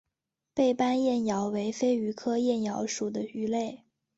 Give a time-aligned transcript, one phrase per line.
[0.55, 3.83] 背斑燕鳐为飞鱼科燕鳐属的鱼类。